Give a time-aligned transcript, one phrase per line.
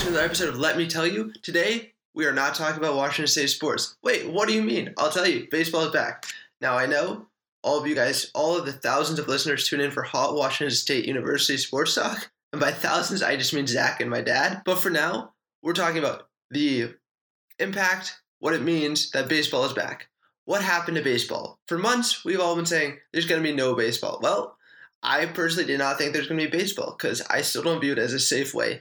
[0.00, 1.30] to another episode of Let Me Tell You.
[1.42, 3.98] Today, we are not talking about Washington State sports.
[4.02, 4.94] Wait, what do you mean?
[4.96, 6.24] I'll tell you, baseball is back.
[6.62, 7.26] Now, I know
[7.62, 10.74] all of you guys, all of the thousands of listeners tune in for Hot Washington
[10.74, 12.30] State University Sports Talk.
[12.54, 14.62] And by thousands, I just mean Zach and my dad.
[14.64, 16.94] But for now, we're talking about the
[17.58, 20.08] impact, what it means that baseball is back.
[20.46, 21.58] What happened to baseball?
[21.68, 24.18] For months, we've all been saying there's going to be no baseball.
[24.22, 24.56] Well,
[25.02, 27.92] I personally did not think there's going to be baseball because I still don't view
[27.92, 28.80] it as a safe way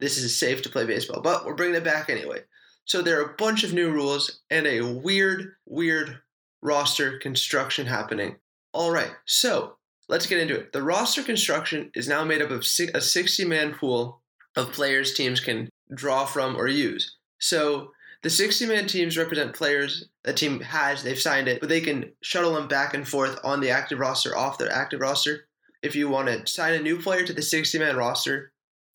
[0.00, 2.40] this is safe to play baseball, but we're bringing it back anyway.
[2.84, 6.18] So there are a bunch of new rules and a weird, weird
[6.62, 8.36] roster construction happening.
[8.72, 9.76] All right, so
[10.08, 10.72] let's get into it.
[10.72, 12.64] The roster construction is now made up of
[12.94, 14.22] a 60 man pool
[14.56, 17.16] of players teams can draw from or use.
[17.38, 17.92] So
[18.22, 22.12] the 60 man teams represent players a team has, they've signed it, but they can
[22.22, 25.46] shuttle them back and forth on the active roster, off their active roster.
[25.82, 28.49] If you want to sign a new player to the 60 man roster,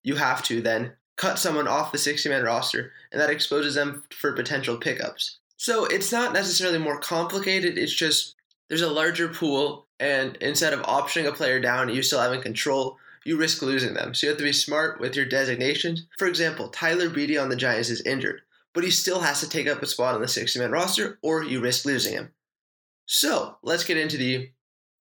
[0.06, 4.04] you have to then cut someone off the 60 man roster, and that exposes them
[4.12, 5.40] for potential pickups.
[5.58, 8.36] So it's not necessarily more complicated, it's just
[8.70, 12.98] there's a larger pool, and instead of optioning a player down, you still having control.
[13.26, 14.14] You risk losing them.
[14.14, 16.06] So you have to be smart with your designations.
[16.20, 18.42] For example, Tyler Beede on the Giants is injured,
[18.76, 21.44] but he still has to take up a spot on the 60 man roster, or
[21.44, 22.30] you risk losing him.
[23.08, 24.52] So let's get into the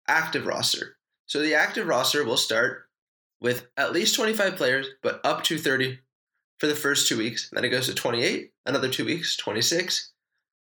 [0.07, 0.97] active roster.
[1.25, 2.83] So the active roster will start
[3.41, 5.99] with at least 25 players, but up to 30
[6.59, 7.49] for the first two weeks.
[7.51, 10.11] Then it goes to 28, another two weeks, 26.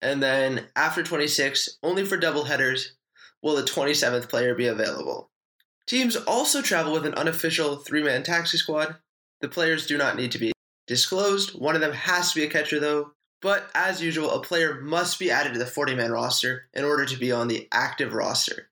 [0.02, 2.96] And then after 26, only for double headers
[3.44, 5.30] will the 27th player be available.
[5.86, 8.96] Teams also travel with an unofficial three man taxi squad.
[9.42, 10.54] The players do not need to be
[10.88, 11.52] disclosed.
[11.52, 13.12] One of them has to be a catcher, though.
[13.42, 17.06] But as usual, a player must be added to the 40 man roster in order
[17.06, 18.70] to be on the active roster.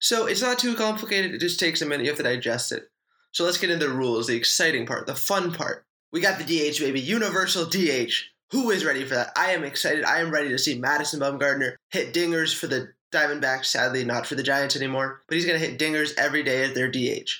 [0.00, 2.04] So it's not too complicated, it just takes a minute.
[2.04, 2.90] You have to digest it.
[3.32, 5.84] So let's get into the rules, the exciting part, the fun part.
[6.12, 7.00] We got the DH, baby.
[7.00, 8.12] Universal DH.
[8.50, 9.32] Who is ready for that?
[9.36, 10.04] I am excited.
[10.04, 13.66] I am ready to see Madison Bumgarner hit dingers for the Diamondbacks.
[13.66, 15.20] Sadly, not for the Giants anymore.
[15.28, 17.30] But he's going to hit dingers every day as their DH.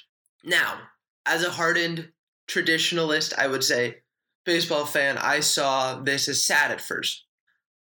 [0.45, 0.79] Now,
[1.25, 2.11] as a hardened
[2.49, 3.99] traditionalist, I would say,
[4.45, 7.25] baseball fan, I saw this as sad at first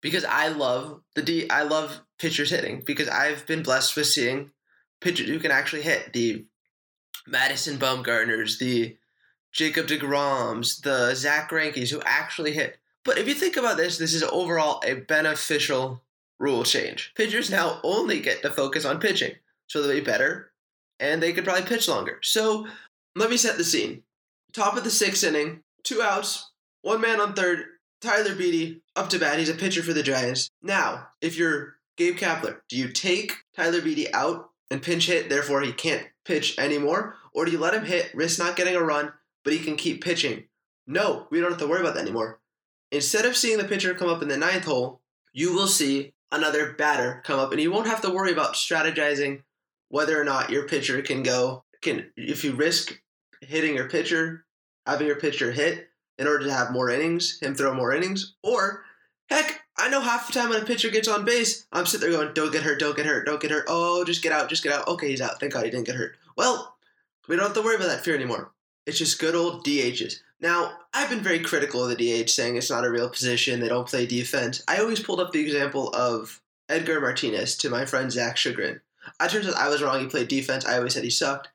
[0.01, 1.49] because I love the D.
[1.49, 4.51] I love pitchers hitting because I've been blessed with seeing
[5.01, 6.13] pitchers who can actually hit.
[6.13, 6.45] The
[7.27, 8.97] Madison Bumgarners, the
[9.51, 12.77] Jacob DeGroms, the Zack Greinkes who actually hit.
[13.03, 16.01] But if you think about this, this is overall a beneficial
[16.39, 17.13] rule change.
[17.15, 19.35] Pitchers now only get to focus on pitching,
[19.67, 20.51] so they'll be better,
[20.99, 22.19] and they could probably pitch longer.
[22.21, 22.67] So
[23.15, 24.03] let me set the scene.
[24.53, 26.51] Top of the sixth inning, two outs,
[26.81, 27.65] one man on third,
[28.01, 29.39] Tyler Beede up to bat.
[29.39, 30.49] He's a pitcher for the Giants.
[30.61, 35.61] Now, if you're Gabe Kapler, do you take Tyler Beede out and pinch hit, therefore
[35.61, 37.15] he can't pitch anymore?
[37.33, 39.13] Or do you let him hit, risk not getting a run,
[39.43, 40.45] but he can keep pitching?
[40.85, 42.39] No, we don't have to worry about that anymore.
[42.91, 45.01] Instead of seeing the pitcher come up in the ninth hole,
[45.33, 49.43] you will see another batter come up, and you won't have to worry about strategizing
[49.89, 51.63] whether or not your pitcher can go.
[51.81, 52.99] Can if you risk
[53.41, 54.45] hitting your pitcher,
[54.85, 58.83] having your pitcher hit in order to have more innings, him throw more innings, or
[59.29, 62.19] heck, I know half the time when a pitcher gets on base, I'm sitting there
[62.19, 63.65] going, "Don't get hurt, don't get hurt, don't get hurt.
[63.67, 64.87] Oh, just get out, just get out.
[64.87, 65.39] Okay, he's out.
[65.39, 66.77] Thank God he didn't get hurt." Well,
[67.27, 68.51] we don't have to worry about that fear anymore.
[68.85, 70.21] It's just good old DHs.
[70.39, 73.59] Now, I've been very critical of the DH, saying it's not a real position.
[73.59, 74.63] They don't play defense.
[74.67, 78.81] I always pulled up the example of Edgar Martinez to my friend Zach Chagrin.
[79.19, 79.99] I turns out I was wrong.
[79.99, 80.65] He played defense.
[80.65, 81.49] I always said he sucked.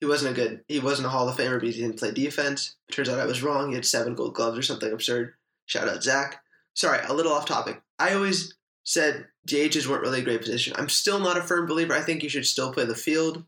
[0.00, 0.64] He wasn't a good.
[0.68, 2.76] He wasn't a Hall of Famer because he didn't play defense.
[2.90, 3.68] Turns out I was wrong.
[3.68, 5.34] He had seven Gold Gloves or something absurd.
[5.66, 6.43] Shout out Zach.
[6.74, 7.80] Sorry, a little off topic.
[7.98, 8.54] I always
[8.84, 10.74] said DHs weren't really a great position.
[10.76, 11.94] I'm still not a firm believer.
[11.94, 13.44] I think you should still play the field.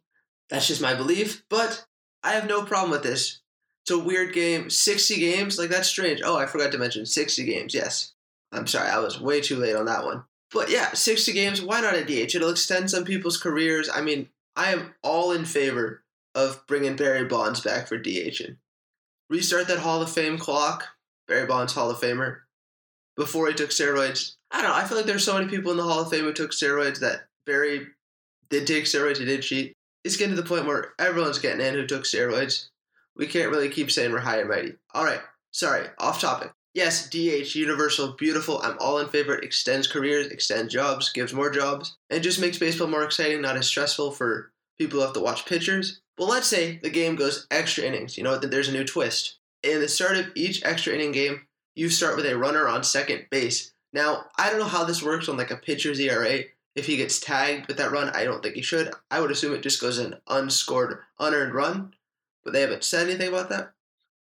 [0.49, 1.45] That's just my belief.
[1.49, 1.87] But
[2.23, 3.41] I have no problem with this.
[3.83, 4.71] It's a weird game.
[4.71, 5.59] 60 games?
[5.59, 6.21] Like, that's strange.
[6.25, 7.75] Oh, I forgot to mention 60 games.
[7.75, 8.13] Yes.
[8.53, 8.89] I'm sorry.
[8.89, 10.25] I was way too late on that one.
[10.53, 11.61] But yeah, 60 games.
[11.61, 12.35] Why not a DH?
[12.35, 13.91] It'll extend some people's careers.
[13.93, 16.03] I mean, I am all in favor
[16.35, 18.57] of bringing Barry Bonds back for DHing.
[19.29, 20.85] Restart that Hall of Fame clock.
[21.27, 22.39] Barry Bonds, Hall of Famer.
[23.17, 24.35] Before he took steroids.
[24.51, 24.77] I don't know.
[24.77, 27.01] I feel like there's so many people in the Hall of Fame who took steroids
[27.01, 27.87] that Barry
[28.51, 29.19] did take steroids.
[29.19, 29.73] He did cheat.
[30.05, 32.69] It's getting to the point where everyone's getting in who took steroids.
[33.17, 34.75] We can't really keep saying we're high and mighty.
[34.95, 35.21] All right.
[35.51, 35.87] Sorry.
[35.99, 36.53] Off topic.
[36.75, 38.61] Yes, DH, universal, beautiful.
[38.63, 39.35] I'm all in favor.
[39.35, 43.57] It extends careers, extends jobs, gives more jobs, and just makes baseball more exciting, not
[43.57, 46.03] as stressful for people who have to watch pitchers.
[46.19, 48.19] But let's say the game goes extra innings.
[48.19, 49.39] You know, there's a new twist.
[49.63, 51.47] In the start of each extra inning game,
[51.77, 53.73] you start with a runner on second base.
[53.93, 56.41] Now, I don't know how this works on like a pitcher's ERA.
[56.75, 58.93] If he gets tagged with that run, I don't think he should.
[59.11, 61.95] I would assume it just goes an unscored, unearned run,
[62.45, 63.73] but they haven't said anything about that.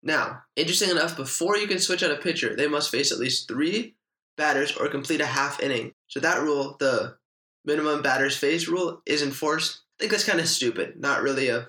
[0.03, 3.47] Now, interesting enough, before you can switch out a pitcher, they must face at least
[3.47, 3.95] three
[4.35, 5.93] batters or complete a half inning.
[6.07, 7.17] So that rule, the
[7.63, 9.81] minimum batters face rule, is enforced.
[9.99, 10.99] I think that's kind of stupid.
[10.99, 11.67] Not really a,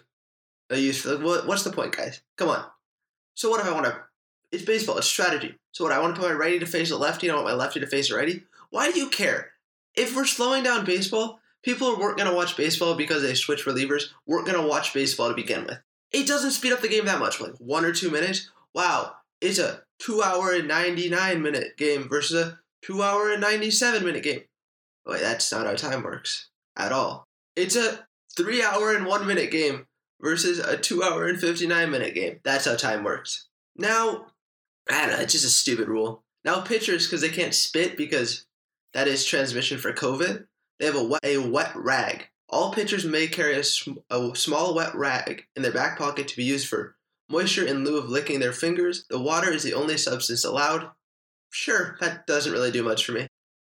[0.71, 1.19] a useful.
[1.19, 2.23] What, what's the point, guys?
[2.39, 2.65] Come on.
[3.35, 4.01] So what if I want to?
[4.53, 4.99] It's baseball.
[4.99, 5.57] It's strategy.
[5.73, 5.93] So what?
[5.93, 7.31] I want to put my righty to face a lefty.
[7.31, 8.45] I want my lefty to face a righty.
[8.71, 9.53] Why do you care?
[9.95, 14.11] If we're slowing down baseball, people weren't going to watch baseball because they switch relievers.
[14.27, 15.79] weren't going to watch baseball to begin with.
[16.13, 18.51] It doesn't speed up the game that much, like one or two minutes.
[18.75, 24.05] Wow, it's a two hour and 99 minute game versus a two hour and 97
[24.05, 24.43] minute game.
[25.07, 27.27] Wait, that's not how time works at all.
[27.57, 28.07] It's a
[28.37, 29.87] three hour and one minute game
[30.21, 32.41] versus a two hour and 59 minute game.
[32.45, 33.49] That's how time works.
[33.77, 34.27] Now,
[34.93, 36.23] I don't know, it's just a stupid rule.
[36.45, 38.47] Now, pitchers, because they can't spit because
[38.95, 40.47] that is transmission for COVID,
[40.79, 42.29] they have a wet, a wet rag.
[42.49, 46.37] All pitchers may carry a, sm- a small wet rag in their back pocket to
[46.37, 46.97] be used for
[47.31, 49.07] moisture in lieu of licking their fingers.
[49.09, 50.91] The water is the only substance allowed.
[51.51, 53.29] Sure, that doesn't really do much for me.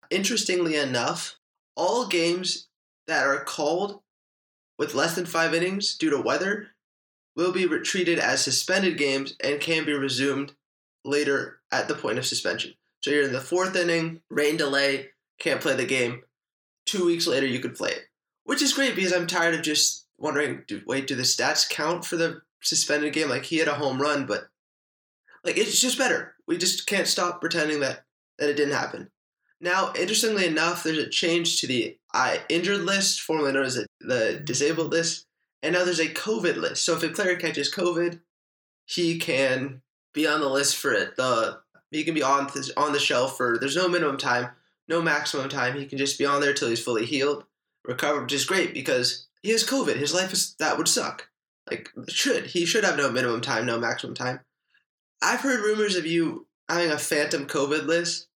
[0.10, 1.38] Interestingly enough,
[1.76, 2.68] all games
[3.08, 4.02] that are called
[4.78, 6.70] with less than five innings due to weather
[7.36, 10.54] will be treated as suspended games and can be resumed
[11.06, 12.74] later at the point of suspension.
[13.02, 15.10] So you're in the fourth inning, rain delay,
[15.40, 16.24] can't play the game.
[16.86, 18.06] Two weeks later, you could play it,
[18.44, 22.16] which is great because I'm tired of just wondering, wait, do the stats count for
[22.16, 23.30] the suspended game?
[23.30, 24.48] Like he had a home run, but
[25.44, 26.36] like it's just better.
[26.48, 28.04] We just can't stop pretending that
[28.38, 29.10] that it didn't happen.
[29.62, 34.42] Now, interestingly enough, there's a change to the I injured list, formerly known as the
[34.44, 35.26] disabled list,
[35.64, 36.84] and now there's a COVID list.
[36.84, 38.20] So if a player catches COVID,
[38.86, 39.82] he can
[40.16, 41.16] be on the list for it.
[41.16, 41.60] The
[41.92, 43.58] he can be on the, on the shelf for.
[43.60, 44.50] There's no minimum time,
[44.88, 45.78] no maximum time.
[45.78, 47.46] He can just be on there till he's fully healed,
[47.86, 49.96] recovered, which is great because he has COVID.
[49.96, 51.30] His life is that would suck.
[51.70, 54.40] Like should he should have no minimum time, no maximum time.
[55.22, 58.28] I've heard rumors of you having a phantom COVID list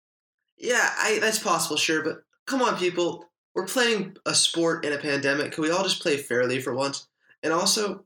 [0.60, 3.26] yeah, I, that's possible, sure, but come on, people.
[3.56, 5.54] We're playing a sport in a pandemic.
[5.54, 7.08] Can we all just play fairly for once?
[7.42, 8.04] And also,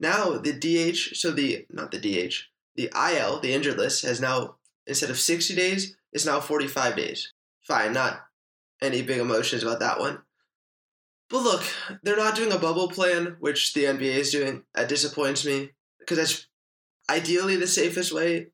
[0.00, 4.56] now the DH, so the not the DH, the IL, the injured list, has now
[4.86, 7.32] instead of 60 days, it's now 45 days.
[7.62, 8.20] Fine, not
[8.80, 10.22] any big emotions about that one.
[11.30, 11.62] But look,
[12.02, 14.64] they're not doing a bubble plan, which the NBA is doing.
[14.74, 16.46] That disappoints me because that's
[17.08, 18.48] ideally the safest way,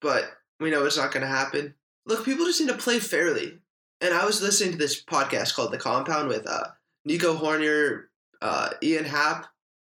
[0.00, 0.24] but
[0.58, 1.74] we know it's not going to happen
[2.06, 3.58] look, people just need to play fairly.
[4.00, 6.68] And I was listening to this podcast called The Compound with uh,
[7.04, 8.04] Nico Hoerner,
[8.40, 9.46] uh, Ian Happ,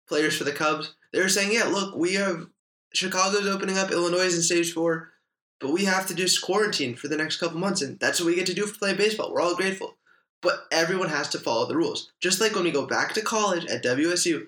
[0.07, 0.95] players for the Cubs.
[1.13, 2.47] They were saying, yeah, look, we have
[2.93, 5.11] Chicago's opening up, Illinois is in stage four,
[5.59, 8.35] but we have to do quarantine for the next couple months, and that's what we
[8.35, 9.31] get to do for playing baseball.
[9.31, 9.95] We're all grateful.
[10.41, 12.11] But everyone has to follow the rules.
[12.19, 14.47] Just like when we go back to college at WSU,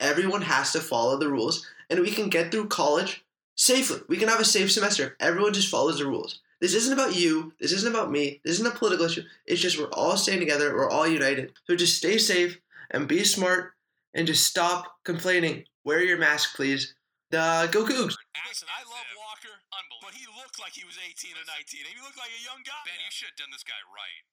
[0.00, 3.24] everyone has to follow the rules, and we can get through college
[3.54, 4.00] safely.
[4.08, 5.16] We can have a safe semester.
[5.20, 6.40] Everyone just follows the rules.
[6.60, 7.52] This isn't about you.
[7.60, 8.40] This isn't about me.
[8.44, 9.22] This isn't a political issue.
[9.46, 10.74] It's just we're all staying together.
[10.74, 11.52] We're all united.
[11.66, 12.58] So just stay safe
[12.90, 13.74] and be smart
[14.12, 15.64] and just stop complaining.
[15.84, 16.94] Wear your mask, please.
[17.28, 18.16] Uh, go Cougs.
[18.48, 19.52] Listen, I love Walker,
[20.00, 21.84] but he looked like he was 18 or 19.
[21.84, 22.80] He looked like a young guy.
[22.88, 24.24] Ben, you should have done this guy right.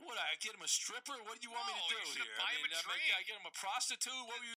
[0.00, 1.12] What, I get him a stripper?
[1.28, 2.40] What do you want No, me to do you here?
[2.40, 3.04] buy I him mean, a I, drink.
[3.12, 4.16] I get him a prostitute?
[4.24, 4.48] What were you